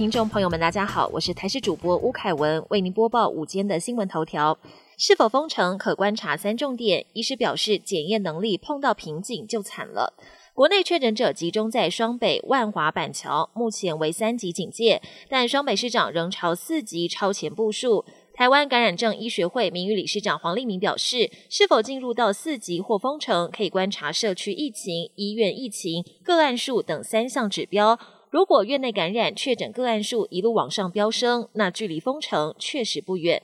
[0.00, 4.58] 听众朋友们，大家好，我是台视主播吴凯文，为您播报午间的新闻头条。
[4.96, 10.14] 是否封城可观察三重点，医师表示检验能力碰到瓶颈就惨了。
[10.54, 18.06] 国内确诊者集中在双北、万华、板桥，目前为三级警戒，但双北市长仍朝四级超前部署。
[18.32, 27.98] 台湾感染症医学会名誉理事长黄立明表示，是否进入到四级或封城，可以观察社区疫情、医院疫情、个案数等三项指标。
[28.30, 33.42] 如果院内感染确诊个案数一路往上飙升，那距离封城确实不远。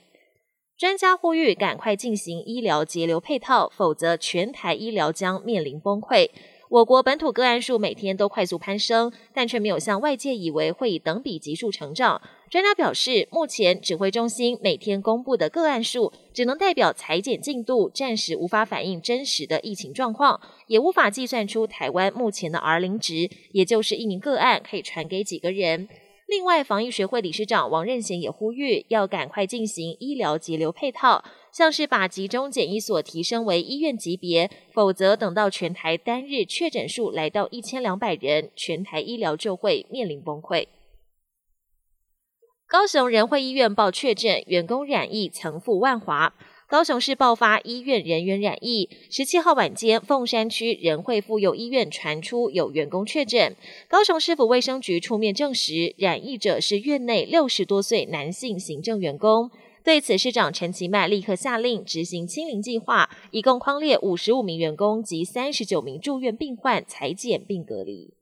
[0.77, 6.29] 专家呼吁赶快进行医疗节流配套，否则全台医疗将面临崩溃。
[6.69, 12.21] 我国本土个案数每天都快速攀升，但却没有像外界以为会以等比级数成长。
[12.49, 25.87] 专家表示，目前指挥中心每天公布的个案数，只能代表裁剪进度，暂时无法反映真实的疫情状况，也无法计算出台湾目前的 R 零值，也就是一名个案可以传给几个人。
[26.27, 40.67] 另外，防疫学会理事长王任贤也呼吁，要赶快进行医疗急流配套，像是把集中检疫所提升为医院级别，否则等到全台单日确诊数来到一千两百人，全台医疗就会面临崩溃。
[42.67, 46.33] 高雄仁惠医院报确诊员工染疫，曾赴万华。
[46.69, 53.55] 高雄市爆发医院人员染疫，十七号晚间，凤山区仁惠妇幼医院传出有员工确诊。
[53.87, 59.49] 高雄市府卫生局出面证实，染疫者是院内六十多岁男性行政员工。
[59.81, 68.13] 对此，市长陈其迈立刻下令执行清零计划，一共框列五十五名员工及三十九名住院病患裁剪并隔离。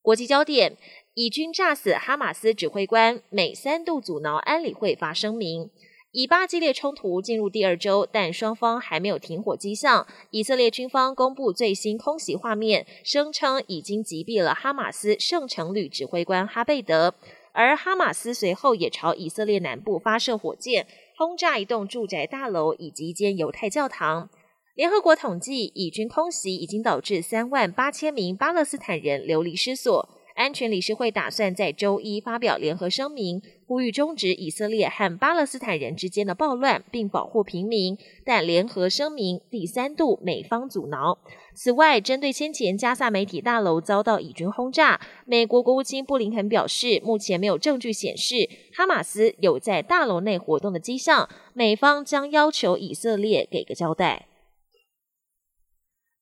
[0.00, 0.76] 国际焦点：
[1.14, 5.70] 以军炸死哈马斯指挥官，美三度阻挠安理会发声明。
[6.16, 10.06] 以巴激烈冲突进入第二周，但双方还没有停火迹象。
[10.30, 17.14] 以色列军方公布最新空袭画面，声称已经击毙了哈马斯圣城旅指挥官哈贝德。
[17.52, 20.86] 而哈马斯随后也朝以色列南部发射火箭，
[21.18, 24.30] 轰炸一栋住宅大楼以及一间犹太教堂。
[24.74, 30.08] 联合国统计，以军空袭已经导致三万八千名巴勒斯坦人流离失所。
[30.34, 37.98] 安全理事会打算在周一发表联合声明，呼吁终止以色列和巴勒斯坦人之间的暴乱，并保护平民。
[38.24, 41.18] 但联合声明第三度美方阻挠。
[41.52, 54.28] 此外，针对先前加萨媒体大楼遭到以军轰炸，美国国务卿布林肯表示，目前没有证据显示哈马斯有在大楼内活动的迹象，美方将要求以色列给个交代。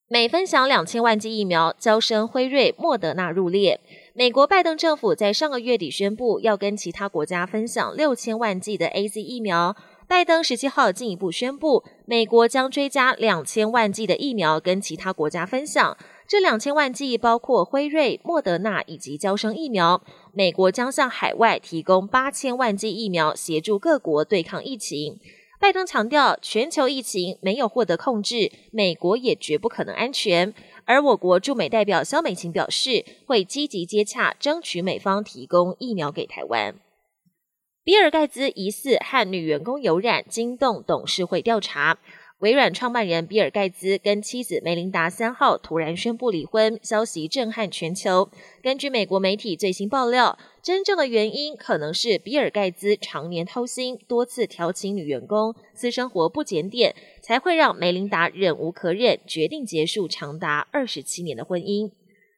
[0.07, 3.81] 美分享两千万剂疫苗，交生辉瑞、莫德纳入列。
[4.17, 9.75] 美国拜登政府在上个月底宣布要跟其他国家分享六千万剂的 A Z 疫苗。
[10.07, 15.97] 拜登十七号进一步宣布，美国将追加两千万剂的疫苗跟其他国家分享。
[16.29, 20.01] 这两千万剂包括辉瑞、莫德纳以及交生疫苗。
[20.33, 25.19] 美国将向海外提供八千万剂疫苗，协助各国对抗疫情。
[25.59, 30.53] 拜登强调，全球疫情没有获得控制，美国也绝不可能安全。
[30.87, 36.75] 而我国驻美代表肖美琴表示，会积极接洽，争取美方提供疫苗给台湾。
[37.83, 41.99] 比尔盖茨疑似和女员工有染，惊动董事会调查。
[42.45, 48.29] 微软创办人比尔盖茨跟妻子梅琳达三号突然宣布离婚，消息震撼全球。
[48.63, 61.91] 根据美国媒体最新爆料，真正的原因可能是比尔盖茨常年偷腥，多次调情女员工，私生活不检点，才会让梅琳达忍无可忍，决定结束长达二十七年的婚姻。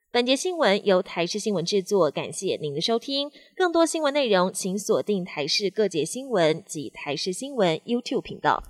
[0.09, 3.29] 本节新闻由台视新闻制作，感谢您的收听。
[3.53, 8.63] 更多新闻内容，请锁定台视各节新闻及台视新闻 YouTube 频道。